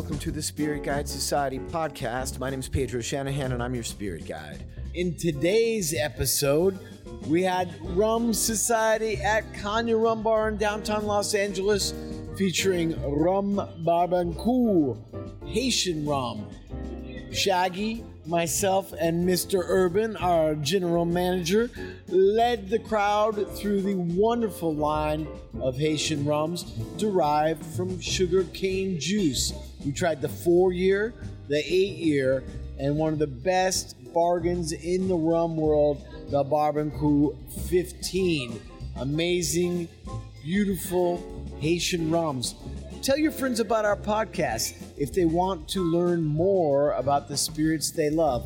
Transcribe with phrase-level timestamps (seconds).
[0.00, 2.38] welcome to the Spirit Guide Society podcast.
[2.38, 4.64] My name is Pedro Shanahan, and I'm your spirit guide.
[4.94, 6.78] In today's episode,
[7.26, 11.92] we had Rum Society at Caña Rum Bar in downtown Los Angeles,
[12.38, 14.96] featuring Rhum Barbancourt,
[15.46, 16.48] Haitian rum.
[17.30, 19.68] Shaggy, myself, and Mr.
[19.68, 21.70] Erbin, our general manager,
[22.08, 25.28] led the crowd through the wonderful line
[25.60, 26.62] of Haitian rums
[26.96, 29.52] derived from sugar cane juice.
[29.84, 31.14] We tried the four year,
[31.48, 32.44] the eight year,
[32.78, 37.36] and one of the best bargains in the rum world, the Barbancourt
[37.68, 38.60] 15.
[38.96, 39.88] Amazing,
[40.42, 41.22] beautiful
[41.60, 42.54] Haitian rums.
[43.02, 47.90] Tell your friends about our podcast if they want to learn more about the spirits
[47.90, 48.44] they love.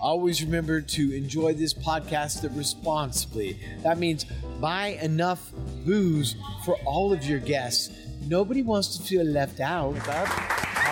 [0.00, 3.58] Always remember to enjoy this podcast responsibly.
[3.82, 4.24] That means
[4.60, 5.52] buy enough
[5.84, 7.90] booze for all of your guests.
[8.26, 9.94] Nobody wants to feel left out.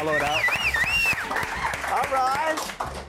[0.00, 0.40] Hollow it out.
[1.92, 2.56] All right.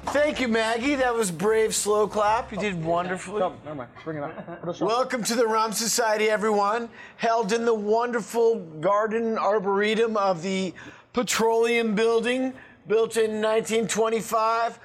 [0.08, 0.95] Thank you, Maggie.
[0.95, 2.52] That was brave slow clap.
[2.52, 3.39] You did wonderfully.
[3.39, 3.89] No, never mind.
[4.03, 4.59] Bring it out.
[4.59, 4.86] Put a shot.
[4.86, 6.89] Welcome to the Rum Society, everyone.
[7.16, 10.73] Held in the wonderful garden arboretum of the
[11.14, 12.52] Petroleum Building,
[12.89, 14.78] built in 1925.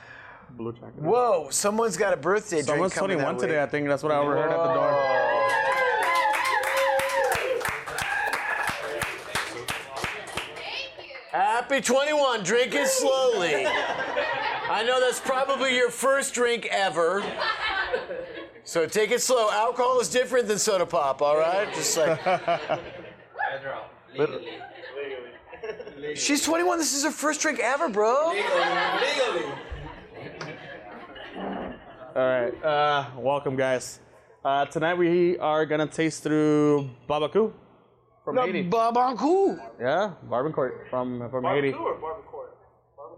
[0.50, 0.94] Blue jacket.
[0.98, 3.60] Whoa, someone's got a birthday drink Someone's coming 21 that today.
[3.60, 3.88] I think.
[3.88, 5.65] That's what I overheard at the door.
[11.68, 12.44] Happy 21.
[12.44, 13.66] Drink it slowly.
[13.66, 17.24] I know that's probably your first drink ever.
[18.62, 19.50] So take it slow.
[19.50, 21.66] Alcohol is different than soda pop, all right?
[21.74, 22.20] Just like.
[26.14, 26.78] She's 21.
[26.78, 28.14] This is her first drink ever, bro.
[28.14, 28.34] All
[32.14, 32.62] right.
[32.62, 33.98] Uh, welcome, guys.
[34.44, 37.52] Uh, tonight we are going to taste through Babaku
[38.26, 38.68] from Haiti.
[38.68, 39.60] Babancourt.
[39.80, 41.68] yeah, Barbancourt from, from Haiti.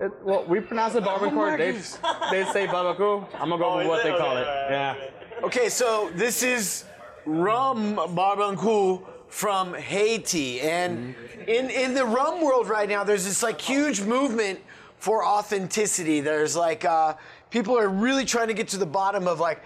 [0.01, 1.57] It, well, we pronounce it Barbancourt.
[1.57, 3.27] they, they say Babaku.
[3.35, 4.47] I'm going to go with what they call it.
[4.71, 4.97] Yeah.
[5.43, 6.85] Okay, so this is
[7.25, 11.15] rum barbancourt from Haiti, and
[11.47, 14.61] in in the rum world right now, there's this like huge movement
[14.99, 16.21] for authenticity.
[16.21, 17.15] There's like uh,
[17.51, 19.63] people are really trying to get to the bottom of like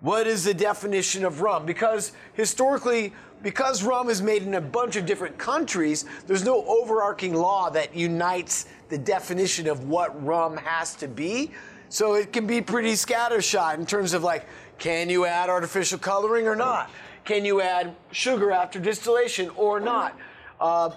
[0.00, 4.96] what is the definition of rum because historically because rum is made in a bunch
[4.96, 10.94] of different countries there's no overarching law that unites the definition of what rum has
[10.96, 11.50] to be.
[11.88, 14.46] So it can be pretty scattershot in terms of like
[14.78, 16.90] can you add artificial coloring or not?
[17.24, 20.18] Can you add sugar after distillation or not?
[20.60, 20.90] Uh,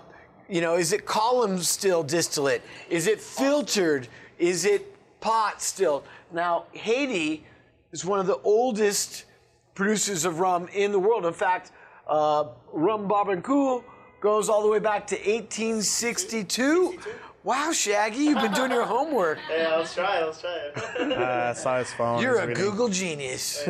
[0.50, 2.62] you know is it column still distillate?
[2.90, 4.08] Is it filtered?
[4.38, 6.04] Is it pot still?
[6.32, 7.46] Now haiti
[7.92, 9.26] is one of the oldest
[9.74, 11.26] producers of rum in the world.
[11.26, 11.72] In fact,
[12.08, 13.84] uh, rum barbancourt
[14.20, 17.00] goes all the way back to 1862.
[17.44, 19.38] Wow, Shaggy, you've been doing your homework.
[19.50, 20.24] Yeah, I was trying.
[20.24, 21.12] I was trying.
[21.12, 22.22] Uh, I saw his phone.
[22.22, 22.64] You're a reading.
[22.64, 23.64] Google genius.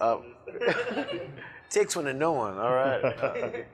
[0.00, 0.24] Oh.
[1.70, 3.66] Takes one to know one, all right.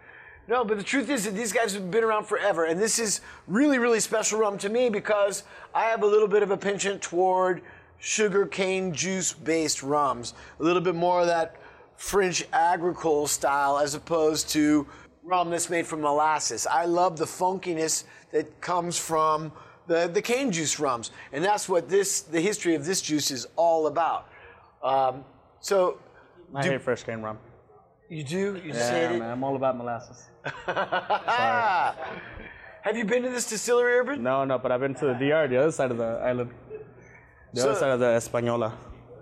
[0.49, 3.21] No, but the truth is that these guys have been around forever, and this is
[3.47, 5.45] really, really special rum to me because
[5.75, 7.63] I have a little bit of a penchant toward
[7.99, 11.57] sugar cane juice based rums, a little bit more of that
[11.97, 14.87] French agricole style as opposed to
[15.23, 16.67] rum that's made from molasses.
[16.67, 19.53] I love the funkiness that comes from
[19.87, 23.47] the, the cane juice rums, and that's what this the history of this juice is
[23.57, 24.29] all about.
[24.83, 25.25] Um,
[25.61, 25.99] so
[26.55, 27.39] I hate fresh cane rum.
[28.09, 29.19] you do you Yeah, say it.
[29.19, 30.25] man, I'm all about molasses.
[32.83, 34.21] Have you been to this distillery, Erbin?
[34.21, 36.51] No, no, but I've been to the DR, the other side of the island.
[37.55, 38.73] The So- other side of the Española.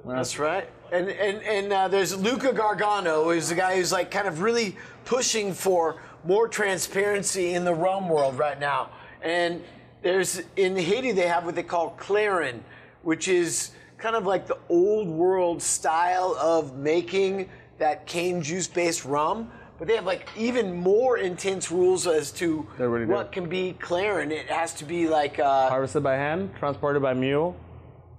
[0.04, 0.68] That's right.
[0.92, 4.76] And and and uh, there's Luca Gargano, who's the guy who's like kind of really
[5.06, 8.90] pushing for more transparency in the rum world right now.
[9.22, 9.64] And
[10.02, 12.60] there's in Haiti they have what they call Clairin,
[13.02, 17.48] which is kind of like the old world style of making
[17.78, 19.50] that cane juice based rum.
[19.78, 23.12] But they have like even more intense rules as to really do.
[23.12, 24.30] what can be Clairin.
[24.30, 27.56] It has to be like uh, Harvested by hand, transported by mule,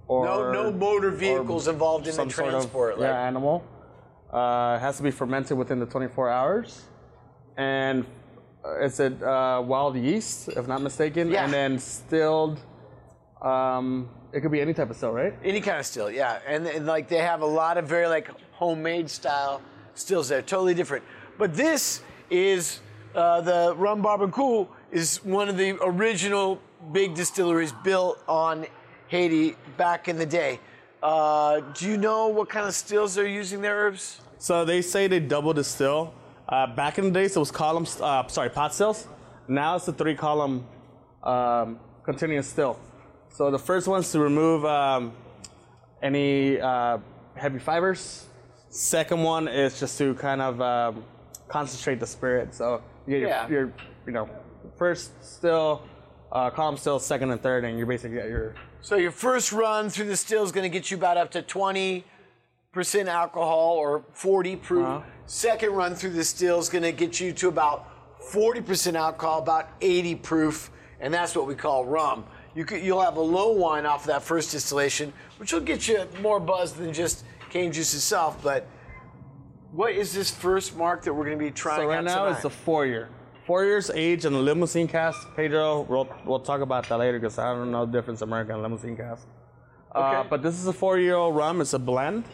[0.08, 2.98] or no no motor vehicles involved in the some sort of transport.
[2.98, 3.64] like, yeah, animal.
[4.32, 6.82] Uh, has to be fermented within the 24 hours,
[7.56, 8.04] and
[8.80, 11.44] it's a uh, wild yeast, if not mistaken, Yeah.
[11.44, 12.60] and then stilled.
[13.40, 15.34] Um, it could be any type of still, right?
[15.44, 16.40] Any kind of still, yeah.
[16.48, 19.62] And, and like they have a lot of very like homemade style
[19.94, 21.04] stills there, totally different.
[21.38, 22.80] But this is
[23.14, 26.60] uh, the Rhum Barbancourt is one of the original
[26.92, 28.66] big distilleries built on
[29.14, 30.58] Haiti back in the day.
[31.00, 34.20] Uh, do you know what kind of stills they're using their Herbs?
[34.38, 36.12] So they say they double distill.
[36.48, 38.00] Uh, back in the days, it was columns.
[38.00, 39.06] Uh, sorry, pot stills.
[39.46, 40.66] Now it's the three column
[41.22, 42.76] um, continuous still.
[43.28, 45.12] So the first one's to remove um,
[46.02, 46.98] any uh,
[47.36, 48.26] heavy fibers.
[48.68, 51.04] Second one is just to kind of um,
[51.46, 52.52] concentrate the spirit.
[52.52, 53.48] So you get your, Yeah.
[53.48, 53.72] your
[54.06, 54.28] you know,
[54.76, 55.82] first still,
[56.32, 59.88] uh, column still, second and third, and you're basically at your So your first run
[59.88, 62.04] through the still is going to get you about up to 20%
[63.06, 64.84] alcohol or 40 proof.
[64.84, 65.00] Uh-huh.
[65.24, 67.88] Second run through the still is going to get you to about
[68.30, 70.70] 40% alcohol, about 80 proof,
[71.00, 72.26] and that's what we call rum.
[72.54, 75.88] You could, you'll have a low wine off of that first distillation, which will get
[75.88, 78.42] you more buzz than just cane juice itself.
[78.42, 78.66] But
[79.72, 82.36] what is this first mark that we're going to be trying So right now tonight?
[82.36, 83.08] it's a four year.
[83.46, 85.18] Four years age the limousine cast.
[85.36, 88.62] Pedro, we'll, we'll talk about that later because I don't know the difference American and
[88.62, 89.26] limousine cask.
[89.94, 90.28] Uh, Okay.
[90.30, 91.60] but this is a four year old rum.
[91.60, 92.24] It's a blend.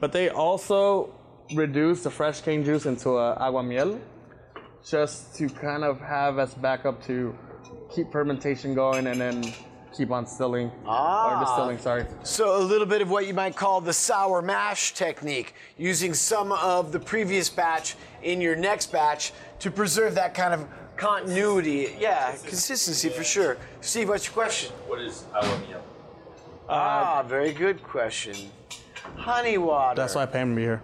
[0.00, 1.14] But they also
[1.54, 3.98] reduce the fresh cane juice into a agua miel
[4.86, 7.34] just to kind of have as backup to
[7.90, 9.42] keep fermentation going and then
[9.96, 11.36] keep on distilling Ah.
[11.36, 11.78] or distilling.
[11.78, 12.04] Sorry.
[12.22, 16.52] So a little bit of what you might call the sour mash technique, using some
[16.52, 21.96] of the previous batch in your next batch to preserve that kind of continuity.
[21.98, 23.56] Yeah, consistency for sure.
[23.80, 24.72] Steve, what's your question?
[24.86, 25.82] What is agua miel?
[26.68, 28.36] ah, very good question.
[29.16, 29.96] Honey water.
[30.00, 30.82] That's why I pay him to be here.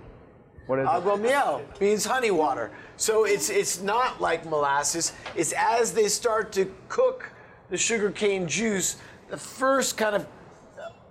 [0.67, 0.89] What is it?
[0.89, 2.71] Agua miel means honey water.
[2.97, 5.13] So it's it's not like molasses.
[5.35, 7.31] It's as they start to cook
[7.71, 8.97] the sugarcane juice,
[9.29, 10.27] the first kind of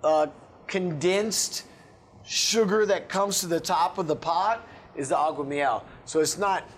[0.04, 0.28] uh,
[0.68, 1.64] condensed
[2.26, 5.84] sugar that comes to the top of the pot is the agua miel.
[6.06, 6.70] So it's not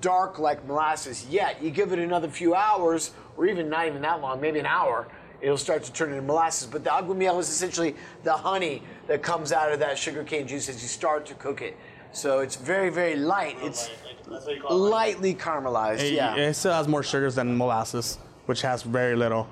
[0.00, 1.62] dark like molasses yet.
[1.62, 5.08] You give it another few hours, or even not even that long, maybe an hour,
[5.40, 6.68] it'll start to turn into molasses.
[6.68, 10.68] But the agua miel is essentially the honey that comes out of that sugarcane juice
[10.68, 11.76] as you start to cook it.
[12.12, 13.56] So it's very, very light.
[13.62, 13.88] It's
[14.28, 14.90] That's what you call it.
[14.90, 16.00] lightly caramelized.
[16.00, 16.34] It, Yeah.
[16.36, 18.18] it still has more sugars than molasses,
[18.50, 19.46] which has very little,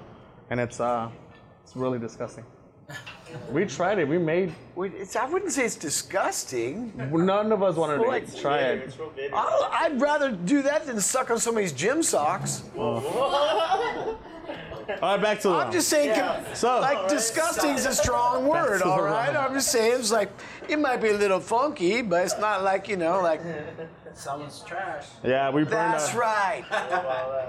[0.51, 1.09] and it's uh,
[1.63, 2.45] it's really disgusting.
[3.53, 4.09] We tried it.
[4.09, 4.53] We made.
[4.75, 6.93] Wait, It's, I wouldn't say it's disgusting.
[7.13, 8.79] None of us wanted Well, to try it.
[8.87, 9.37] It's real bitter.
[9.37, 12.65] I'll, I'd rather do that than suck on somebody's gym socks.
[12.77, 14.19] All
[15.03, 15.55] right, back to the.
[15.55, 16.11] I'm just saying,
[16.55, 19.37] So- like, disgusting is a strong word, the all right?
[19.37, 20.31] I'm just saying, it's like,
[20.69, 23.43] it might be a little funky, but it's not like, you know, like,
[24.15, 25.07] Someone's trash.
[25.25, 25.95] Yeah, we burned.
[25.95, 26.65] that's a, right.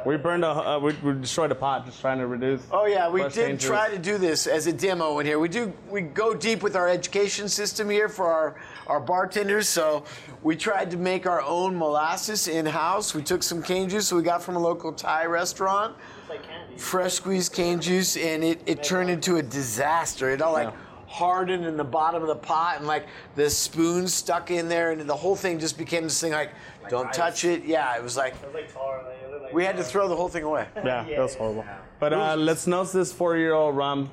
[0.05, 0.49] We burned a.
[0.49, 2.61] Uh, we, we destroyed a pot just trying to reduce.
[2.71, 5.39] Oh, yeah, we did cane try to do this as a demo in here.
[5.39, 8.55] We do, we go deep with our education system here for our,
[8.87, 9.67] our bartenders.
[9.67, 10.05] So
[10.41, 13.13] we tried to make our own molasses in house.
[13.13, 15.95] We took some cane juice we got from a local Thai restaurant.
[16.21, 16.77] It's like candy.
[16.77, 20.29] fresh squeezed cane juice and it, it turned into a disaster.
[20.29, 20.88] It all like Yeah.
[21.09, 25.09] Hardened in the bottom of the pot and like the spoon stuck in there and
[25.09, 26.51] the whole thing just became this thing like,
[26.87, 27.15] don't ice.
[27.15, 27.65] touch it.
[27.65, 29.03] Yeah, it was like It was like tar.
[29.03, 30.67] Like, it like we had to throw the whole thing away.
[30.75, 31.65] Yeah, that was horrible.
[31.99, 34.09] But uh, let's nose this four-year-old rum,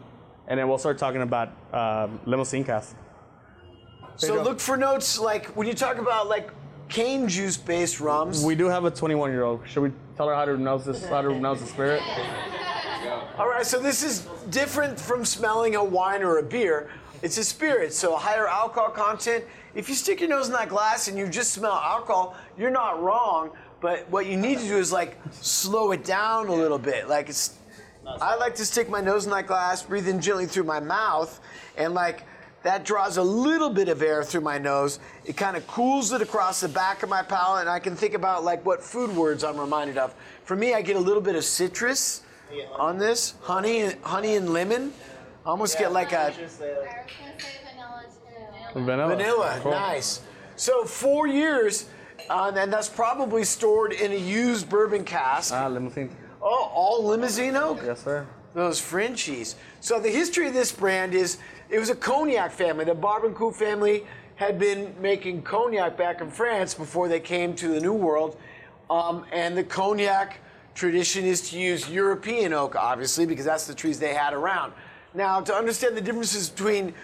[0.49, 2.97] and then we'll start talking about uh, limousine cast.
[4.17, 6.51] So look for notes like when you talk about like
[6.89, 8.43] cane juice based rums.
[8.43, 9.69] We do have a 21-year-old.
[9.69, 11.05] Should we tell her how to nose this?
[11.07, 12.03] How to nose the spirit?
[13.39, 16.89] All right, so this is different from smelling a wine or a beer.
[17.21, 19.45] It's a spirit, so higher alcohol content.
[19.75, 23.03] If you stick your nose in that glass and you just smell alcohol, you're not
[23.03, 23.51] wrong.
[23.83, 27.11] But what you need to do is like slow it down a little bit.
[27.11, 27.59] Like it's,
[28.07, 31.39] I like to stick my nose in that glass, breathe in gently through my mouth,
[31.77, 32.23] and like
[32.63, 34.99] that draws a little bit of air through my nose.
[35.27, 38.15] It kind of cools it across the back of my palate, and I can think
[38.15, 40.15] about like what food words I'm reminded of.
[40.45, 42.23] For me, I get a little bit of citrus
[42.79, 44.93] on this, honey, and honey and lemon.
[45.45, 47.59] I almost get like a Just say, like, I was gonna say
[48.75, 49.09] vanilla.
[49.09, 49.17] Vanilla.
[49.17, 49.61] vanilla.
[49.63, 49.73] Cool.
[49.73, 50.21] Nice.
[50.57, 51.89] So four years,
[52.29, 55.53] uh, and that's probably stored in a used bourbon cask.
[55.55, 56.15] Ah, limousine.
[56.43, 57.81] oh, all limousine oak.
[57.85, 58.27] Yes, sir.
[58.55, 59.57] Those Frenchies.
[59.81, 61.39] So the history of this brand is
[61.69, 62.85] it was a cognac family.
[62.85, 67.81] The Barbancourt family had been making cognac back in France before they came to the
[67.81, 68.39] New World.
[68.89, 70.39] Um, and the cognac
[70.77, 74.73] tradition is to use European oak, obviously, because that's the trees they had around.
[75.15, 76.95] Now, to understand the differences between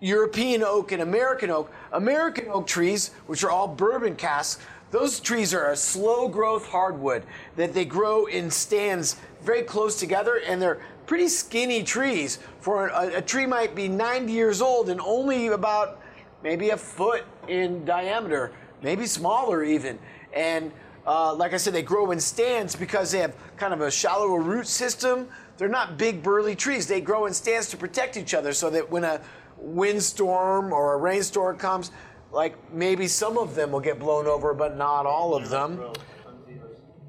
[0.00, 5.54] European oak and American oak, American oak trees, which are all bourbon casks, those trees
[5.54, 7.24] are a slow growth hardwood
[7.56, 12.38] that they grow in stands very close together and they're pretty skinny trees.
[12.60, 16.00] For a, a tree might be 90 years old and only about
[16.42, 18.52] maybe a foot in diameter,
[18.82, 19.98] maybe smaller even.
[20.34, 20.70] And
[21.06, 24.40] uh, like I said, they grow in stands because they have kind of a shallower
[24.40, 25.28] root system.
[25.56, 26.86] They're not big burly trees.
[26.86, 29.20] They grow in stands to protect each other so that when a
[29.58, 31.90] windstorm or a rainstorm comes,
[32.32, 35.80] like maybe some of them will get blown over, but not all of them.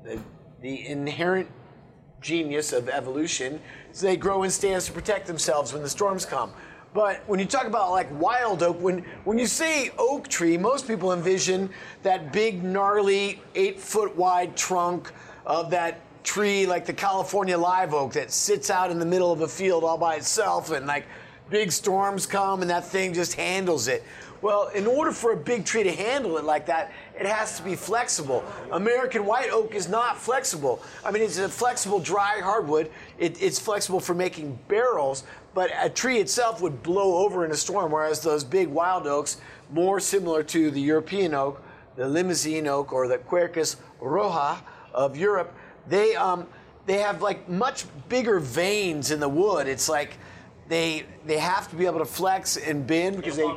[0.04, 0.20] The,
[0.62, 1.50] the inherent
[2.22, 3.62] genius of evolution.
[3.92, 6.52] So they grow in stands to protect themselves when the storms come.
[6.96, 10.88] But when you talk about like wild oak, when when you say oak tree, most
[10.88, 11.70] people envision
[12.04, 15.12] that big, gnarly, eight foot wide trunk
[15.46, 19.42] of that tree, like the California live oak that sits out in the middle of
[19.42, 21.06] a field all by itself, and like
[21.50, 24.02] big storms come and that thing just handles it.
[24.42, 27.64] Well, in order for a big tree to handle it like that, it has to
[27.64, 28.44] be flexible.
[28.72, 30.82] American white oak is not flexible.
[31.04, 32.92] I mean, it's a flexible dry hardwood.
[33.18, 35.24] It, it's flexible for making barrels,
[35.56, 39.38] but a tree itself would blow over in a storm, whereas those big wild oaks,
[39.72, 41.64] more similar to the European oak,
[41.96, 44.62] the limousine oak, or the Quercus robur
[44.94, 45.56] of Europe,
[45.88, 46.46] they um,
[46.86, 49.68] they have like much bigger veins in the wood.
[49.68, 50.18] It's like
[50.68, 53.50] they they have to be able to flex and bend because they.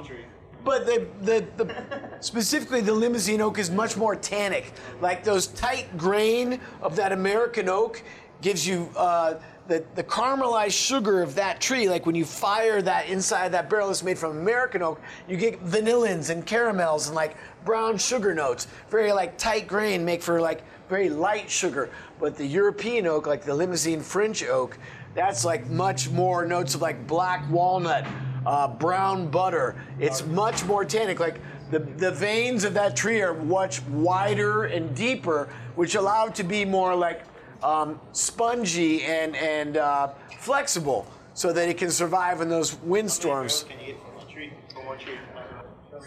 [0.64, 1.74] But the, the, the
[2.20, 4.72] specifically the limousine oak is much more tannic.
[5.00, 8.02] Like those tight grain of that American oak
[8.42, 9.34] gives you uh,
[9.68, 11.88] the, the caramelized sugar of that tree.
[11.88, 15.62] Like when you fire that inside that barrel that's made from American oak, you get
[15.64, 18.66] vanillins and caramels and like brown sugar notes.
[18.88, 21.90] Very like tight grain make for like very light sugar.
[22.18, 24.78] But the European oak, like the limousine French oak,
[25.14, 28.06] that's like much more notes of like black walnut,
[28.46, 29.76] uh, brown butter.
[30.00, 31.20] It's much more tannic.
[31.20, 36.34] Like the, the veins of that tree are much wider and deeper, which allow it
[36.36, 37.22] to be more like
[37.62, 43.64] um, spongy and, and uh, flexible so that it can survive in those windstorms.
[43.68, 44.52] Can you get from one tree?
[44.74, 45.18] From tree.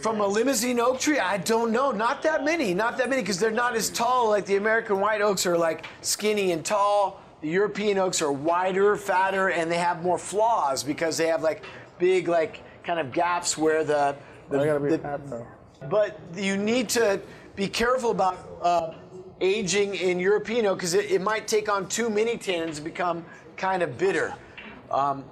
[0.01, 1.91] From a limousine oak tree, I don't know.
[1.91, 2.73] Not that many.
[2.73, 4.29] Not that many because they're not as tall.
[4.29, 7.21] Like the American white oaks are like skinny and tall.
[7.41, 11.63] The European oaks are wider, fatter, and they have more flaws because they have like
[11.99, 14.15] big, like kind of gaps where the.
[14.49, 15.45] the, I gotta be the- fat though.
[15.89, 17.19] but you need to
[17.55, 18.93] be careful about uh,
[19.41, 23.25] aging in European oak because it, it might take on too many tannins and become
[23.57, 24.33] kind of bitter.
[24.89, 25.25] Um,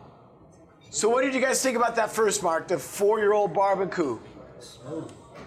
[0.90, 2.68] so, what did you guys think about that first, Mark?
[2.68, 4.20] The four-year-old Babaku.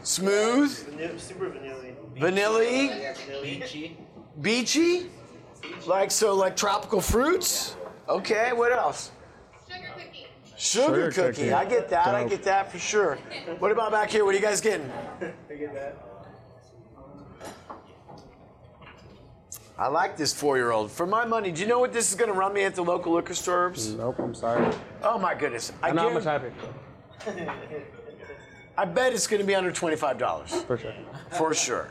[0.04, 1.84] Smooth, Vanilla, super vanilla.
[2.16, 3.96] vanilla, Beachy.
[4.40, 5.06] beachy,
[5.86, 7.76] like so, like tropical fruits.
[8.08, 9.12] Okay, what else?
[9.68, 10.26] Sugar cookie.
[10.56, 11.42] Sugar, Sugar cookie.
[11.42, 11.52] cookie.
[11.52, 12.08] I get that.
[12.08, 13.16] I get that for sure.
[13.58, 14.24] What about back here?
[14.24, 14.90] What are you guys getting?
[15.50, 15.92] I
[19.78, 20.90] like this four-year-old.
[20.90, 22.82] For my money, do you know what this is going to run me at the
[22.82, 23.94] local liquor stores?
[23.94, 24.72] Nope, I'm sorry.
[25.02, 25.72] Oh my goodness!
[25.82, 26.66] I, I know how much guarantee-
[27.26, 27.82] I paid
[28.78, 30.62] I bet it's going to be under twenty-five dollars.
[30.62, 30.94] for sure.
[31.30, 31.88] For sure.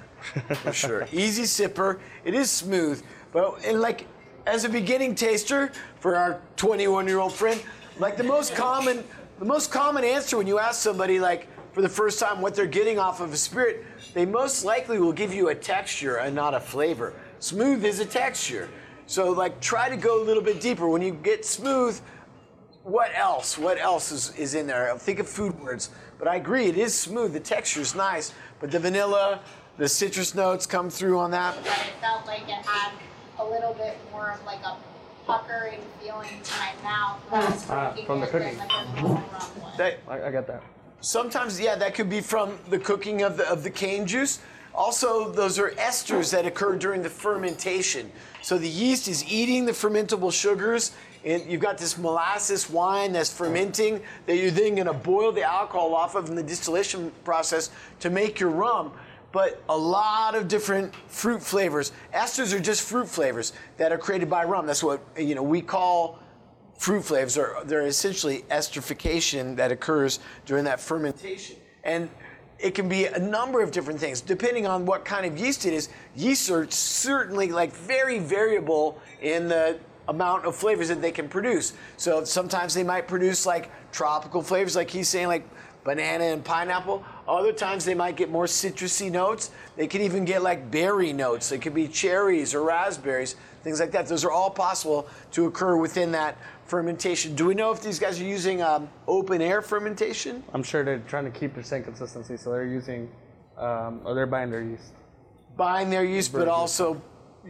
[0.61, 1.07] For sure.
[1.11, 1.99] Easy sipper.
[2.23, 3.01] It is smooth.
[3.31, 4.05] But and like
[4.45, 7.59] as a beginning taster for our 21 year old friend,
[7.99, 9.03] like the most common
[9.39, 12.65] the most common answer when you ask somebody like for the first time what they're
[12.67, 13.83] getting off of a spirit,
[14.13, 17.13] they most likely will give you a texture and not a flavor.
[17.41, 18.69] Smooth is a texture.
[19.07, 20.87] So like try to go a little bit deeper.
[20.87, 21.99] When you get smooth,
[22.83, 23.57] what else?
[23.57, 24.95] What else is, is in there?
[24.97, 25.89] Think of food words.
[26.19, 27.33] But I agree, it is smooth.
[27.33, 28.31] The texture is nice.
[28.59, 29.39] But the vanilla,
[29.77, 31.55] the citrus notes come through on that.
[31.57, 32.91] But it felt like it had
[33.39, 34.77] a little bit more of like a
[35.25, 37.41] puckering feeling to my mouth when
[37.75, 38.55] Ah, from the cooking.
[38.59, 39.77] like a normal rum would.
[39.77, 40.61] That, I, I get that.
[41.01, 44.39] sometimes, yeah, that could be from the cooking of the, of the cane juice.
[44.73, 48.11] Also, those are esters that occur during the fermentation.
[48.41, 50.93] So the yeast is eating the fermentable sugars,
[51.25, 55.43] and you've got this molasses wine that's fermenting that you're then going to boil the
[55.43, 58.91] alcohol off of in the distillation process to make your rum.
[59.31, 61.91] But a lot of different fruit flavors.
[62.13, 64.65] Esters are just fruit flavors that are created by rum.
[64.65, 66.19] That's what you know we call
[66.77, 72.09] fruit flavors are they're essentially esterification that occurs during that fermentation and
[72.61, 74.21] it can be a number of different things.
[74.21, 79.47] Depending on what kind of yeast it is yeasts are certainly like very variable in
[79.47, 81.73] the amount of flavors that they can produce.
[81.97, 85.47] So sometimes they might produce like tropical flavors like he's saying like
[85.83, 90.41] banana and pineapple other times they might get more citrusy notes they can even get
[90.41, 94.07] like berry notes it could be cherries or raspberries things like that.
[94.07, 97.35] Those are all possible to occur within that fermentation.
[97.35, 100.43] Do we know if these guys are using um, open air fermentation?
[100.53, 103.09] I'm sure they're trying to keep the same consistency, so they're using,
[103.57, 104.93] um, or they're buying their yeast.
[105.57, 107.01] Buying their yeast, but also,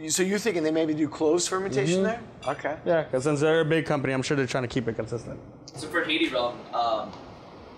[0.08, 2.22] so you're thinking they maybe do closed fermentation there?
[2.48, 2.78] Okay.
[2.86, 5.40] Yeah, because since they're a big company, I'm sure they're trying to keep it consistent.
[5.76, 7.12] So for Haiti rum, um,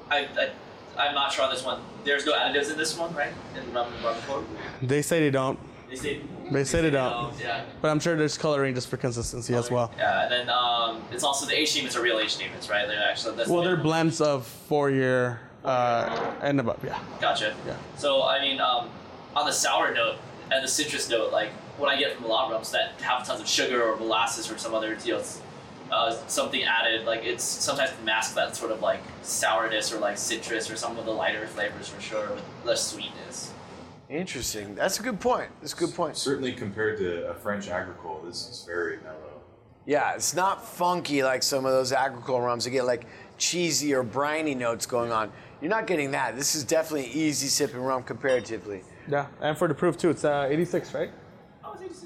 [0.09, 0.49] I, I
[0.97, 1.81] I'm not sure on this one.
[2.03, 3.33] There's no additives in this one, right?
[3.55, 4.45] In rum and rum.
[4.81, 5.57] They say they don't,
[5.89, 6.21] They say
[6.51, 7.33] They say they don't.
[7.39, 7.63] Yeah.
[7.81, 9.91] but I'm sure there's coloring just for consistency as well.
[9.97, 12.87] Yeah, and then um, it's also the age demons are real age demons, right?
[12.87, 16.79] They're actually that's Well, the- they're blends of four year uh, and above.
[16.83, 16.99] Yeah.
[17.21, 17.55] Gotcha.
[17.65, 17.75] Yeah.
[17.97, 18.89] So I mean, um,
[19.35, 20.17] on the sour note
[20.51, 23.25] and the citrus note, like what I get from a lot of rums that have
[23.25, 25.23] tons of sugar or molasses or some other you know
[25.93, 27.05] uh, something added.
[27.05, 30.97] Like it's sometimes to mask that sort of like sourness or like citrus or some
[30.97, 33.53] of the lighter flavors for sure with less sweetness.
[34.09, 34.75] Interesting.
[34.75, 35.49] That's a good point.
[35.61, 36.17] That's a good point.
[36.17, 39.41] Certainly compared to a French agricole, this is very mellow.
[39.85, 42.65] Yeah, it's not funky like some of those agricole rums.
[42.65, 43.05] You get like
[43.37, 45.31] cheesy or briny notes going on.
[45.61, 46.35] You're not getting that.
[46.35, 48.81] This is definitely easy sipping rum comparatively.
[49.09, 51.09] Yeah, and for the proof too, it's uh, 86, right?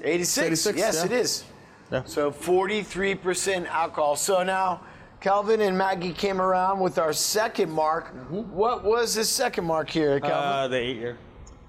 [0.02, 0.38] 86.
[0.38, 1.04] 86, yes, yeah.
[1.04, 1.44] it is.
[1.90, 2.02] Yeah.
[2.04, 4.16] So 43% alcohol.
[4.16, 4.82] So now
[5.20, 8.08] Calvin and Maggie came around with our second mark.
[8.30, 10.36] What was the second mark here, Calvin?
[10.36, 11.18] Uh, the eight year.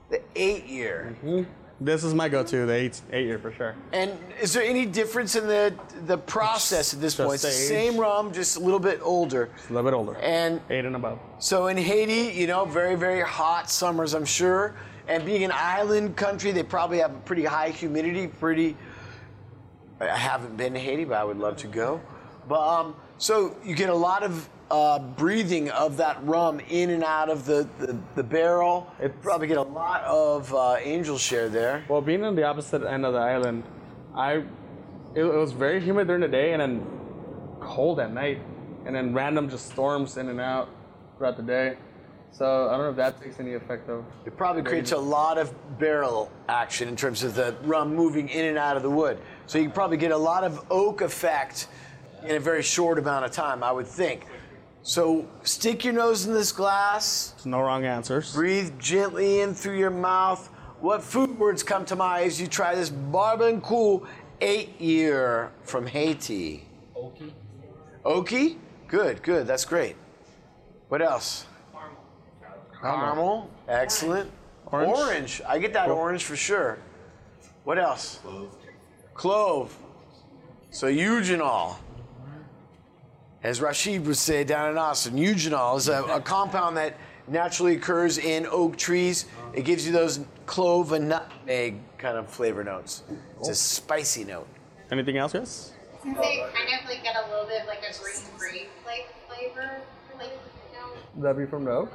[0.09, 1.15] the eight year.
[1.81, 3.73] This is my go-to, the eight eight year for sure.
[3.93, 4.11] And
[4.41, 5.73] is there any difference in the
[6.07, 7.39] the process at this Just point?
[7.39, 9.49] Same rum, just a little bit older.
[9.69, 10.17] A little bit older.
[10.17, 11.19] And eight and above.
[11.39, 14.75] So in Haiti, you know, very, very hot summers, I'm sure.
[15.07, 18.75] And being an island country, they probably have a pretty high humidity, pretty.
[19.99, 22.01] I haven't been to Haiti, but I would love to go.
[22.47, 27.03] But um, so you get a lot of uh, breathing of that rum in and
[27.03, 28.91] out of the, the, the barrel.
[28.99, 31.83] It's- probably get a lot of uh, angel share there.
[31.89, 33.63] Well, being on the opposite end of the island,
[34.15, 34.43] I
[35.15, 36.85] it, it was very humid during the day and then
[37.59, 38.41] cold at night,
[38.85, 40.69] and then random just storms in and out
[41.17, 41.77] throughout the day.
[42.31, 44.05] So I don't know if that takes any effect though.
[44.25, 48.45] It probably creates a lot of barrel action in terms of the rum moving in
[48.45, 49.19] and out of the wood.
[49.49, 51.69] So you probably get a lot of oak effect
[52.23, 54.27] in a very short amount of time, I would think.
[54.83, 58.31] So stick your nose in this glass, No wrong answers.
[58.31, 60.49] breathe gently in through your mouth.
[60.81, 64.05] What food words come to mind as you try this Bourbon Cool
[64.39, 66.67] eight year from Haiti?
[66.95, 67.31] Okie.
[68.05, 68.57] Okie?
[68.87, 69.47] Good, good.
[69.47, 69.95] That's great.
[70.89, 71.47] What else?
[72.79, 72.99] Caramel.
[72.99, 73.49] Caramel.
[73.67, 74.31] Excellent.
[74.67, 74.91] Orange.
[74.95, 75.41] Orange.
[75.47, 75.97] I get that oh.
[75.97, 76.77] orange for sure.
[77.63, 78.19] What else?
[78.21, 78.55] Clove.
[79.19, 79.77] Clove.
[80.71, 81.75] So eugenol.
[83.43, 86.95] As Rashid would say down in Austin, eugenol is a, a compound that
[87.27, 89.25] naturally occurs in oak trees.
[89.53, 93.03] It gives you those clove and nutmeg kind of flavor notes.
[93.39, 94.47] It's a spicy note.
[94.89, 95.73] Anything else, yes?
[96.01, 99.13] Since they kind of like get a little bit of like a green grape like
[99.27, 99.81] flavor,
[100.17, 101.91] like you know, That be from the oak?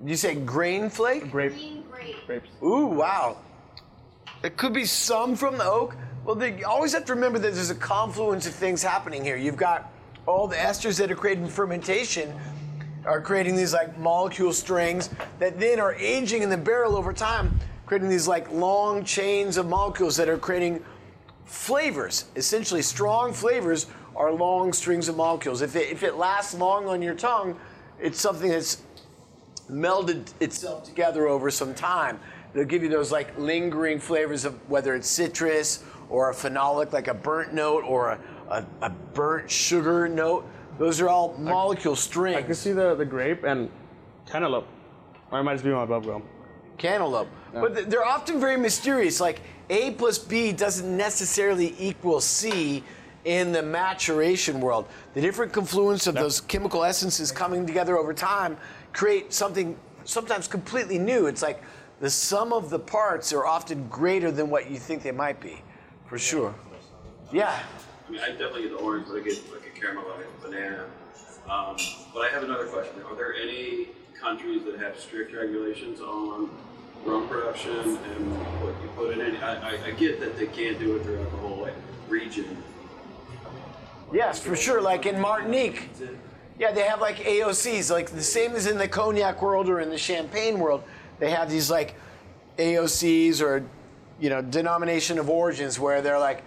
[0.00, 1.30] Did you say grain flake?
[1.30, 2.16] Grape green grape.
[2.26, 2.48] grapes.
[2.62, 3.36] Ooh, wow.
[4.42, 5.94] It could be some from the oak.
[6.26, 9.36] Well, they, you always have to remember that there's a confluence of things happening here.
[9.36, 9.92] You've got
[10.26, 12.34] all the esters that are created in fermentation
[13.04, 15.08] are creating these like molecule strings
[15.38, 19.68] that then are aging in the barrel over time, creating these like long chains of
[19.68, 20.84] molecules that are creating
[21.44, 22.24] flavors.
[22.34, 23.86] Essentially, strong flavors
[24.16, 25.62] are long strings of molecules.
[25.62, 27.56] If it, if it lasts long on your tongue,
[28.00, 28.82] it's something that's
[29.70, 32.18] melded itself together over some time.
[32.52, 37.08] They'll give you those like lingering flavors of whether it's citrus or a phenolic, like
[37.08, 40.46] a burnt note or a, a, a burnt sugar note.
[40.78, 42.36] Those are all molecule strings.
[42.36, 43.70] I can see the, the grape and
[44.30, 44.66] cantaloupe.
[45.30, 46.22] Or it might just be my bubblegum.
[46.78, 47.28] cantaloupe.
[47.52, 49.20] But th- they're often very mysterious.
[49.20, 49.40] Like
[49.70, 52.84] A plus B doesn't necessarily equal C
[53.24, 54.86] in the maturation world.
[55.14, 58.56] The different confluence of those chemical essences coming together over time
[58.92, 61.26] create something sometimes completely new.
[61.26, 61.60] It's like
[62.00, 65.60] the sum of the parts are often greater than what you think they might be,
[66.08, 66.54] for sure.
[67.32, 67.58] Yeah.
[68.06, 70.48] I mean, I definitely get the orange, but I get like a caramel, like a
[70.48, 70.84] banana.
[71.48, 71.76] Um,
[72.14, 73.02] but I have another question.
[73.08, 73.88] Are there any
[74.20, 76.50] countries that have strict regulations on
[77.04, 79.42] rum production and what you put in it?
[79.42, 81.74] I, I, I get that they can't do it throughout the whole like
[82.08, 82.62] region.
[84.12, 84.80] Yes, for sure.
[84.80, 85.90] Like in Martinique,
[86.58, 89.90] yeah, they have like AOCs, like the same as in the cognac world or in
[89.90, 90.82] the champagne world.
[91.18, 91.96] They have these like
[92.58, 93.64] AOCs or
[94.20, 96.44] you know denomination of origins where they're like,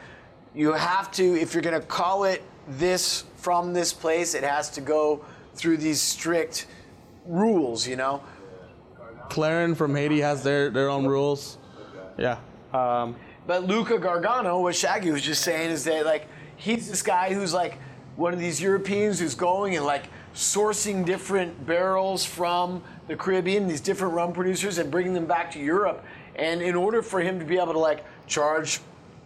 [0.56, 4.70] you have to if you're going to call it this from this place, it has
[4.72, 5.24] to go
[5.56, 6.68] through these strict
[7.26, 7.88] rules.
[7.88, 8.24] You know.
[9.30, 11.60] Clairin from Haiti has their, their own rules.
[12.18, 12.40] Yeah.
[12.74, 17.34] Um, But Luca Gargano, what Shaggy was just saying is that like he's this guy
[17.34, 17.78] who's like
[18.16, 20.06] one of these Europeans who's going and like
[20.36, 25.60] sourcing different barrels from the Caribbean, these different rum producers, and bringing them back to
[25.60, 26.04] Europe.
[26.40, 28.80] And in order for him to be able to like charge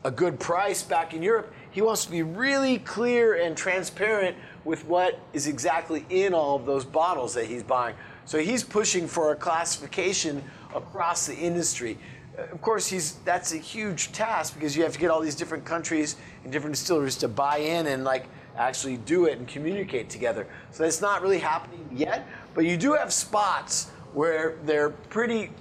[0.03, 4.85] a good price back in Europe, he wants to be really clear and transparent with
[4.85, 7.95] what is exactly in all of those bottles that he's buying.
[8.25, 11.99] So he's pushing for a classification across the industry.
[12.35, 15.65] Of course, he's that's a huge task because you have to get all these different
[15.65, 18.25] countries and different distilleries to buy in and like
[18.57, 20.47] actually do it and communicate together.
[20.71, 25.51] So that's not really happening yet, but you do have spots where they're pretty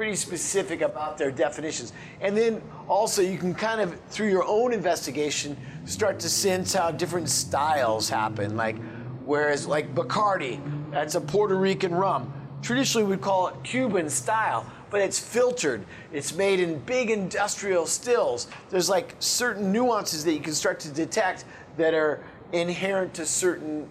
[0.00, 1.92] pretty specific about their definitions.
[2.22, 6.90] And then also you can kind of through your own investigation start to sense how
[6.90, 8.56] different styles happen.
[8.56, 8.78] Like
[9.26, 10.58] whereas like Bacardi,
[10.90, 12.32] that's a Puerto Rican rum.
[12.62, 15.84] Traditionally we'd call it Cuban style, but it's filtered.
[16.14, 18.48] It's made in big industrial stills.
[18.70, 21.44] There's like certain nuances that you can start to detect
[21.76, 23.86] that are inherent to certain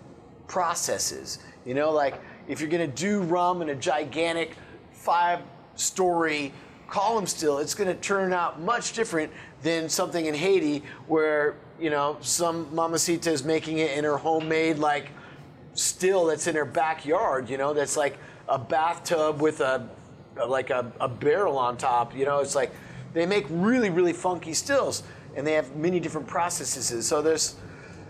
[0.47, 1.37] processes.
[1.67, 4.55] You know, like if you're gonna do rum in a gigantic
[4.91, 5.41] five
[5.79, 6.51] story
[6.87, 12.17] column still, it's gonna turn out much different than something in Haiti where, you know,
[12.21, 15.09] some mamacita is making it in her homemade like
[15.73, 19.87] still that's in her backyard, you know, that's like a bathtub with a
[20.47, 22.71] like a, a barrel on top, you know, it's like
[23.13, 25.03] they make really, really funky stills
[25.35, 27.05] and they have many different processes.
[27.05, 27.55] So there's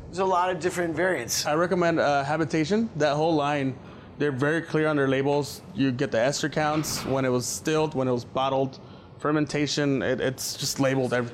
[0.08, 1.45] there's a lot of different variants.
[1.45, 2.89] I recommend uh, Habitation.
[2.95, 3.77] That whole line,
[4.19, 5.62] they're very clear on their labels.
[5.73, 8.79] You get the ester counts when it was stilled, when it was bottled,
[9.17, 10.01] fermentation.
[10.03, 11.13] It, it's just labeled.
[11.13, 11.34] Every,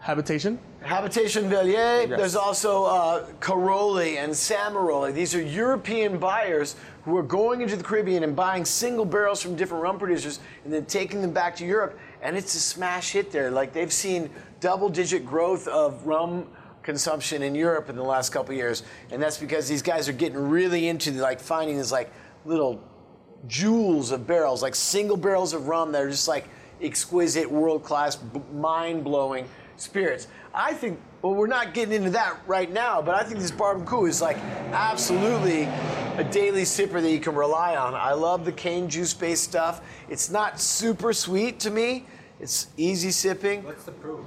[0.00, 0.58] Habitation.
[0.80, 2.08] Habitation Velier.
[2.08, 2.18] Yes.
[2.18, 5.14] There's also uh, Caroli and Samaroli.
[5.14, 9.54] These are European buyers who are going into the Caribbean and buying single barrels from
[9.54, 11.96] different rum producers and then taking them back to Europe.
[12.20, 13.50] And it's a smash hit there.
[13.52, 16.48] Like they've seen double digit growth of rum
[16.82, 18.82] consumption in Europe in the last couple of years.
[19.12, 22.12] And that's because these guys are getting really into like finding these like
[22.44, 22.82] little
[23.48, 26.48] jewels of barrels, like single barrels of rum that are just like
[26.80, 30.28] exquisite, world class, b- mind blowing spirits.
[30.54, 34.08] I think, well, we're not getting into that right now, but I think this Babaku
[34.08, 34.36] is like
[34.72, 35.62] absolutely
[36.16, 37.94] a daily sipper that you can rely on.
[37.94, 39.80] I love the cane juice based stuff.
[40.08, 42.06] It's not super sweet to me,
[42.40, 43.64] it's easy sipping.
[43.64, 44.26] What's the proof?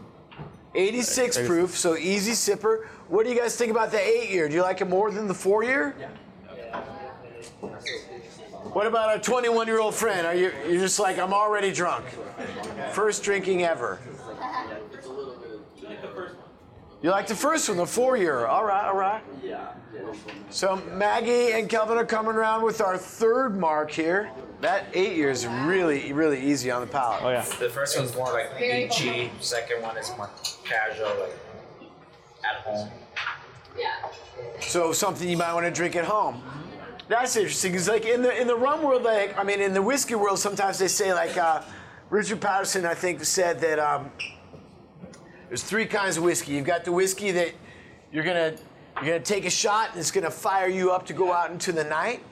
[0.74, 2.88] 86 proof, so easy sipper.
[3.08, 4.50] What do you guys think about the eight year?
[4.50, 5.96] Do you like it more than the four year?
[5.98, 6.10] Yeah.
[8.74, 10.26] What about a 21 year old friend?
[10.26, 12.06] Are you you're just like I'm already drunk?
[12.92, 14.00] First drinking ever.
[17.02, 18.48] You like the first one, the four year.
[18.48, 19.22] All right, all right.
[19.44, 19.74] Yeah.
[20.50, 24.32] So Maggie and Kelvin are coming around with our third mark here.
[24.62, 27.22] That eight years is really, really easy on the palate.
[27.22, 27.44] Oh yeah.
[27.60, 29.32] The first one's more like Very beachy.
[29.40, 30.32] Second one is more
[30.64, 31.38] casual, like
[32.44, 32.90] at home.
[33.78, 33.92] Yeah.
[34.62, 36.42] So something you might want to drink at home.
[37.08, 37.72] That's interesting.
[37.72, 40.40] Because like in the in the rum world, like I mean, in the whiskey world,
[40.40, 41.62] sometimes they say like uh,
[42.10, 44.12] Richard Paterson, I think, said that um,
[45.48, 46.54] there's three kinds of whiskey.
[46.54, 47.54] You've got the whiskey that
[48.12, 48.56] you're gonna
[48.98, 51.72] you're gonna take a shot and it's gonna fire you up to go out into
[51.72, 52.24] the night.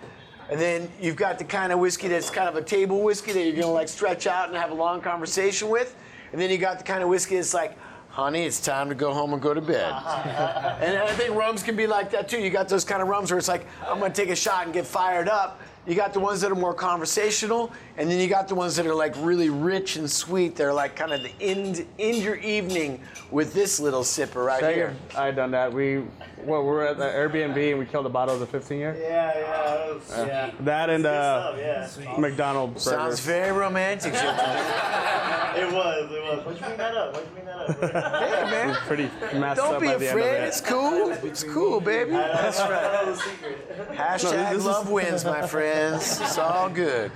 [0.50, 3.44] And then you've got the kind of whiskey that's kind of a table whiskey that
[3.44, 5.96] you're gonna like stretch out and have a long conversation with.
[6.32, 7.78] And then you got the kind of whiskey that's like,
[8.14, 9.92] honey, it's time to go home and go to bed.
[9.92, 10.76] Uh-huh.
[10.80, 12.40] and I think rums can be like that too.
[12.40, 14.74] You got those kind of rums where it's like, I'm gonna take a shot and
[14.74, 15.60] get fired up.
[15.86, 18.88] You got the ones that are more conversational, and then you got the ones that
[18.88, 20.56] are like really rich and sweet.
[20.56, 24.96] They're like kind of the end end your evening with this little sipper right here.
[25.16, 25.74] I done that.
[25.74, 26.04] We
[26.46, 28.96] well, we're at the Airbnb and we killed a bottle of the 15 year.
[29.00, 30.52] Yeah, yeah, that was, yeah.
[30.62, 32.18] That and uh, stuff, yeah.
[32.18, 33.20] McDonald's Sounds burgers.
[33.22, 34.14] very romantic.
[35.56, 36.46] It was, it was.
[36.48, 37.14] Why'd you bring that up?
[37.14, 38.24] Why'd you bring that up?
[38.44, 39.04] hey man, Pretty
[39.38, 40.38] messed don't up be at the end afraid.
[40.40, 41.12] of It's cool.
[41.12, 42.10] It's cool, baby.
[42.12, 42.70] That's right.
[42.70, 43.92] That was a secret.
[43.92, 46.22] Hashtag this is- love wins, my friends.
[46.22, 47.12] It's all good.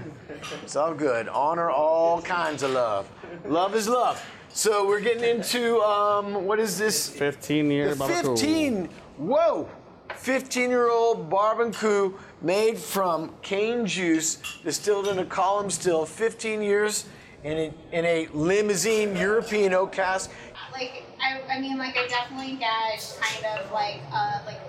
[0.63, 1.27] It's all good.
[1.27, 3.09] Honor all kinds of love.
[3.45, 4.23] Love is love.
[4.49, 7.09] So we're getting into um, what is this?
[7.09, 8.37] 15 year The Babaku.
[8.37, 8.89] 15.
[9.17, 9.69] Whoa.
[10.15, 17.05] 15 year old Babaku made from cane juice, distilled in a column still, 15 years
[17.43, 20.31] in a, in a limousine European oak cask.
[20.71, 24.59] Like I, I mean, like I definitely get kind of like uh, like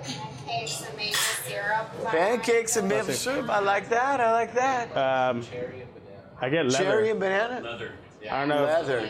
[0.48, 2.04] pancakes and maple syrup.
[2.06, 3.48] Pancakes and maple syrup.
[3.48, 4.20] I like that.
[4.20, 4.96] I like that.
[4.96, 6.22] Um, Cherry and banana.
[6.40, 6.84] I get leather.
[6.84, 7.60] Cherry and banana.
[7.60, 7.92] Leather.
[8.22, 8.36] Yeah.
[8.36, 8.64] I don't know.
[8.64, 9.08] Leather.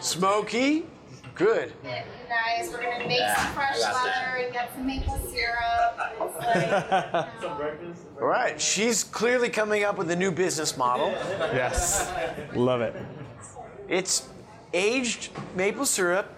[0.00, 0.86] Smoky.
[1.34, 1.72] Good.
[1.82, 2.70] Nice.
[2.70, 5.98] We're gonna make some fresh leather and get some maple syrup.
[6.20, 8.02] It's like, Some breakfast.
[8.20, 8.60] All right.
[8.60, 11.08] She's clearly coming up with a new business model.
[11.54, 12.12] Yes.
[12.54, 12.94] Love it.
[13.88, 14.28] It's
[14.74, 16.32] aged maple syrup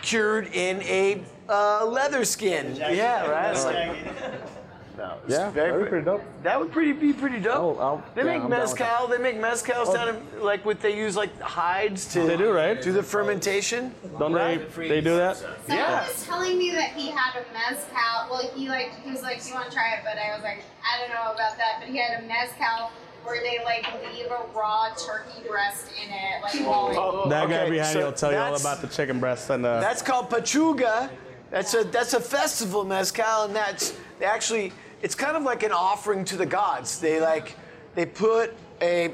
[0.00, 2.74] cured in a uh, leather skin.
[2.76, 3.54] Yeah, right.
[3.54, 4.04] Like,
[4.98, 6.22] no, Yeah, very that'd be pretty dope.
[6.42, 7.56] That would pretty be pretty dope.
[7.56, 9.06] Oh, I'll- they yeah, make I'm mezcal.
[9.08, 12.20] They make mezcals down in like what they use like hides to.
[12.20, 12.80] They do, right?
[12.80, 13.94] Do the fermentation.
[14.18, 14.74] Don't Right.
[14.74, 14.88] they?
[14.88, 15.36] They do that.
[15.36, 16.06] Someone Yeah.
[16.06, 18.28] was telling me that he had a mezcal.
[18.30, 20.42] Well, he like he was like, "Do you want to try it?" But I was
[20.42, 22.90] like, "I don't know about that." But he had a mezcal
[23.24, 27.70] where they like leave a raw turkey breast in it, like while That guy Okay,
[27.70, 30.30] behind so you will tell you all about the chicken breast and uh, That's called
[30.30, 31.10] pechuga.
[31.56, 35.72] That's a that's a festival mezcal, and that's they actually it's kind of like an
[35.72, 37.00] offering to the gods.
[37.00, 37.56] They like
[37.94, 39.12] they put a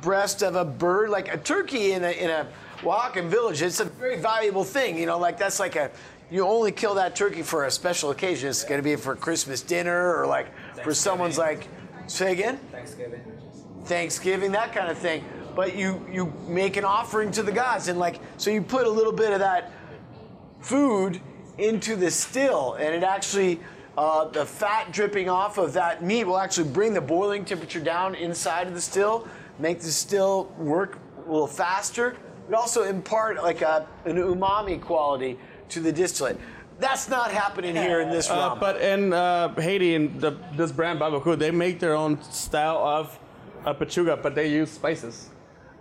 [0.00, 3.60] breast of a bird, like a turkey in a in a Oaxacan village.
[3.60, 4.96] It's a very valuable thing.
[4.96, 5.90] You know, like that's like a
[6.30, 8.48] you only kill that turkey for a special occasion.
[8.48, 10.46] It's going to be for Christmas dinner or like
[10.82, 11.68] for someone's like.
[12.06, 12.58] Say again.
[12.70, 13.20] Thanksgiving.
[13.84, 15.26] Thanksgiving, that kind of thing.
[15.54, 18.90] But you you make an offering to the gods, and like so you put a
[18.90, 19.72] little bit of that
[20.60, 21.20] food
[21.58, 23.60] into the still, and it actually
[23.96, 28.14] uh, the fat dripping off of that meat will actually bring the boiling temperature down
[28.14, 32.16] inside of the still, make the still work a little faster,
[32.48, 35.38] but also impart like a, an umami quality
[35.68, 36.38] to the distillate.
[36.78, 40.98] That's not happening here in this Uh, but in uh, Haiti, in the, this brand
[40.98, 43.18] Babaku, they make their own style of
[43.64, 45.28] a pechuga, but they use spices.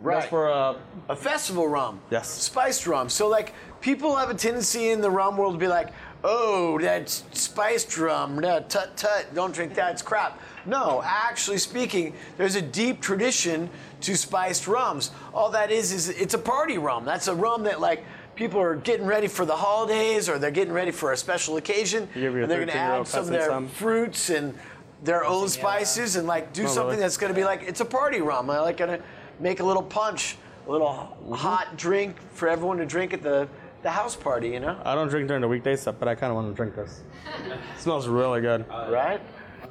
[0.02, 0.16] Right.
[0.16, 0.78] That's for uh,
[1.10, 2.00] a festival rum.
[2.10, 2.28] Yes.
[2.30, 3.08] Spiced rum.
[3.10, 5.90] So like people have a tendency in the rum world to be like,
[6.24, 8.40] oh, that's spiced rum.
[8.40, 9.34] No, tut tut.
[9.36, 9.92] Don't drink that.
[9.92, 10.40] It's crap.
[10.66, 13.70] No, actually speaking, there's a deep tradition
[14.02, 15.12] to spiced rums.
[15.34, 17.06] All that is is it's a party rum.
[17.06, 18.04] That's a rum that like
[18.36, 22.08] people are getting ready for the holidays or they're getting ready for a special occasion.
[22.16, 23.68] You give your and they're gonna 13-year-old add some of their some.
[23.68, 24.58] fruits and
[25.04, 27.02] their own spices and like do Oh, something really?
[27.02, 28.50] that's gonna be like it's a party rum.
[28.50, 29.00] I like gonna
[29.40, 30.88] make a little punch, a little
[31.22, 31.34] Mm-hmm.
[31.34, 33.48] hot drink for everyone to drink at the,
[33.84, 34.80] the house party, you know?
[34.84, 37.02] I don't drink during the weekday stuff, but I kind of want to drink this.
[37.46, 38.66] it smells really good.
[38.70, 39.22] Right?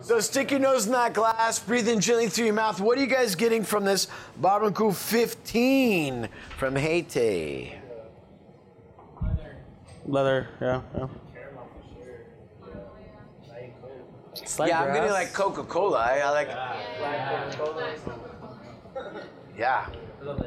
[0.01, 2.81] So stick your nose in that glass, breathe in gently through your mouth.
[2.81, 4.09] What are you guys getting from this
[4.40, 7.75] Barbancourt 15 from Haiti?
[10.07, 11.07] Leather, yeah, yeah.
[14.46, 15.99] Slight yeah, I'm getting like Coca Cola.
[15.99, 17.51] I, I like, yeah,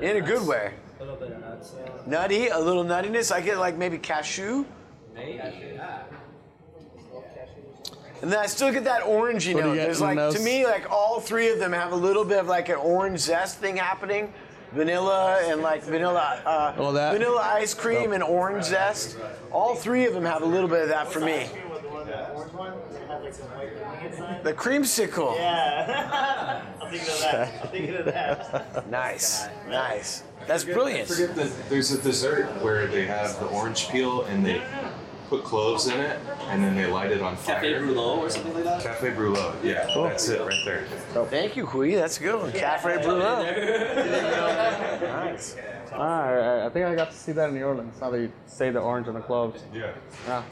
[0.01, 0.73] in a good way.
[0.99, 1.73] A little bit of nuts.
[1.77, 1.91] yeah.
[2.05, 3.31] Nutty, a little nuttiness.
[3.31, 4.65] I get like maybe cashew.
[5.13, 5.33] Maybe.
[5.33, 6.03] Yeah.
[8.21, 9.71] And then I still get that orangey What note.
[9.73, 10.35] you There's like those?
[10.35, 13.19] to me, like all three of them have a little bit of like an orange
[13.19, 14.33] zest thing happening.
[14.71, 17.11] Vanilla and like vanilla, uh, that?
[17.13, 19.17] vanilla ice cream and orange zest.
[19.51, 21.47] All three of them have a little bit of that for me.
[22.35, 24.43] With the one, the orange one, it had like some white filling inside.
[24.43, 25.35] The creamsicle.
[25.35, 26.63] Yeah.
[26.81, 27.61] I'm thinking of that.
[27.63, 28.87] I'm thinking of that.
[28.89, 30.23] Nice, nice.
[30.47, 31.07] That's brilliant.
[31.07, 34.61] Forget that there's a dessert where they have the orange peel and they
[35.29, 37.55] put cloves in it and then they light it on fire.
[37.55, 38.83] Cafe Rouleau or something like that.
[38.83, 39.55] Cafe Brûlot.
[39.63, 40.85] Yeah, that's it right there.
[41.29, 41.95] Thank you, Hui.
[41.95, 42.51] That's a good one.
[42.51, 43.43] Cafe Brûlot.
[45.03, 45.55] Nice.
[45.91, 47.99] Ah, I, I think I got to see that in New Orleans.
[47.99, 49.63] How they say the orange and the cloves.
[49.73, 49.91] Yeah,
[50.27, 50.43] Yeah.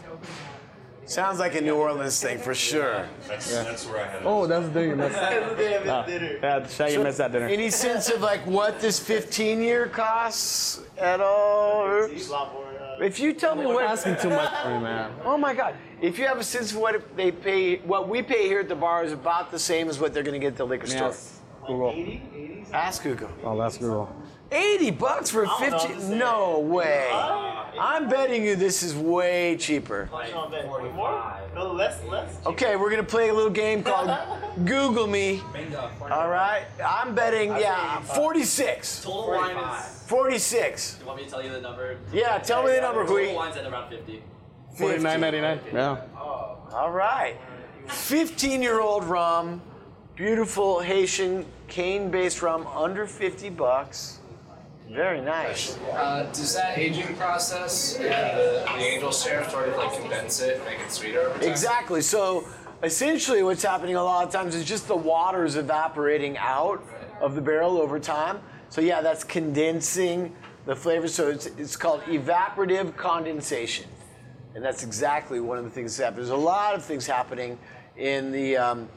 [1.05, 3.05] Sounds like a New Orleans thing for sure.
[3.27, 4.25] that's that's where I had it.
[4.25, 5.15] Oh, that's the dinner you missed.
[5.57, 6.39] They have Ah, his dinner.
[6.41, 7.47] yeah, Shaggy missed that dinner.
[7.47, 11.81] Any sense of like what this 15 year costs at all?
[11.85, 12.65] Or- He's a lot more.
[12.67, 15.11] Uh, If you tell me You're what asking too much for me, man.
[15.25, 15.73] Oh my God!
[16.01, 18.75] If you have a sense of what they pay, what we pay here at the
[18.75, 21.07] bar is about the same as what they're going to get at the liquor store.
[21.07, 21.39] Yes.
[21.67, 21.91] Google.
[21.91, 22.21] 80?
[22.33, 22.65] 80?
[22.73, 23.29] Ask Google.
[23.43, 24.07] Oh, that's Google.
[24.51, 25.91] 80 bucks for a I don't know, 15?
[25.91, 26.69] I'm just No saying.
[26.69, 27.09] way.
[27.13, 27.47] Uh,
[27.79, 30.09] I'm betting you this is way cheaper.
[30.11, 31.37] no, Ben, more?
[31.55, 32.37] No, less, less.
[32.45, 34.09] Okay, we're going to play a little game called
[34.65, 35.41] Google Me.
[35.53, 35.89] Bingo.
[36.11, 36.65] All right?
[36.85, 39.03] I'm betting, yeah, 46.
[39.03, 40.03] Total wine is.
[40.07, 40.93] 46.
[40.95, 41.97] Do you want me to tell you the number?
[42.11, 43.33] Yeah, tell me the number, Total Hui.
[43.35, 44.21] wine's at around 50.
[44.77, 45.59] Forty-nine ninety-nine.
[45.73, 45.97] Yeah.
[46.73, 47.35] All right.
[47.87, 49.61] 15 year old rum,
[50.15, 54.19] beautiful Haitian cane based rum, under 50 bucks.
[54.91, 55.77] Very nice.
[55.93, 60.61] Uh, does that aging process and the, the angel share sort of like condense it,
[60.65, 61.33] make it sweeter?
[61.41, 62.01] Exactly.
[62.01, 62.45] So
[62.83, 66.83] essentially, what's happening a lot of times is just the water's evaporating out
[67.21, 68.41] of the barrel over time.
[68.67, 71.07] So yeah, that's condensing the flavor.
[71.07, 73.87] So it's, it's called evaporative condensation,
[74.55, 76.27] and that's exactly one of the things that happens.
[76.27, 77.57] There's a lot of things happening
[77.95, 78.89] in the um,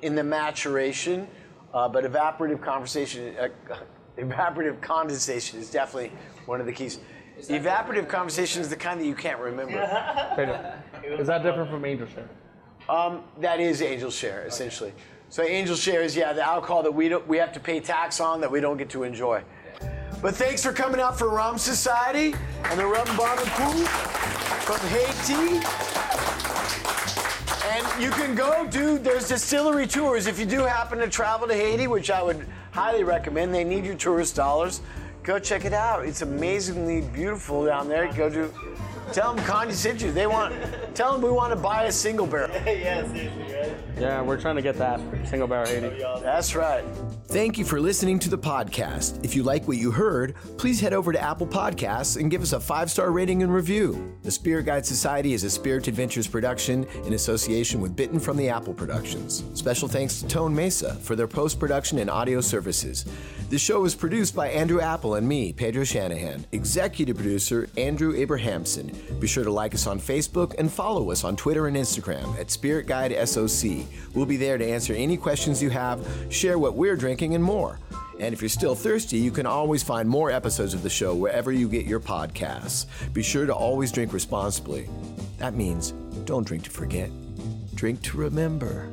[0.00, 1.28] in the maturation,
[1.74, 3.34] uh, but evaporative conversation.
[3.36, 3.48] Uh,
[4.18, 6.12] Evaporative condensation is definitely
[6.46, 7.00] one of the keys.
[7.42, 9.72] Evaporative condensation is the kind that you can't remember.
[11.04, 12.28] Is that different from angel share?
[12.88, 14.92] Um, that is angel share, essentially.
[15.28, 18.20] So angel share is yeah the alcohol that we don't we have to pay tax
[18.20, 19.42] on that we don't get to enjoy.
[20.22, 23.86] But thanks for coming out for Rum Society and the Rum Babaku
[24.64, 26.33] from Haiti.
[27.66, 31.54] And you can go do there's distillery tours if you do happen to travel to
[31.54, 33.54] Haiti, which I would highly recommend.
[33.54, 34.82] They need your tourist dollars.
[35.22, 36.04] Go check it out.
[36.04, 38.12] It's amazingly beautiful down there.
[38.12, 38.52] Go do.
[39.12, 40.12] Tell them Connie sent you.
[40.12, 40.54] They want.
[40.94, 42.50] Tell them we want to buy a single barrel.
[42.66, 43.53] yeah, seriously, right?
[43.98, 45.88] Yeah, we're trying to get that single barrel Haiti.
[46.22, 46.84] That's right.
[47.28, 49.24] Thank you for listening to the podcast.
[49.24, 52.52] If you like what you heard, please head over to Apple Podcasts and give us
[52.52, 54.16] a five star rating and review.
[54.22, 58.48] The Spirit Guide Society is a Spirit Adventures production in association with Bitten from the
[58.48, 59.44] Apple Productions.
[59.54, 63.04] Special thanks to Tone Mesa for their post production and audio services.
[63.50, 66.44] The show is produced by Andrew Apple and me, Pedro Shanahan.
[66.52, 68.90] Executive producer, Andrew Abrahamson.
[69.20, 72.50] Be sure to like us on Facebook and follow us on Twitter and Instagram at
[72.50, 73.63] Spirit Guide SOC.
[74.14, 77.78] We'll be there to answer any questions you have, share what we're drinking, and more.
[78.20, 81.50] And if you're still thirsty, you can always find more episodes of the show wherever
[81.50, 82.86] you get your podcasts.
[83.12, 84.88] Be sure to always drink responsibly.
[85.38, 85.92] That means
[86.24, 87.10] don't drink to forget,
[87.74, 88.88] drink to remember.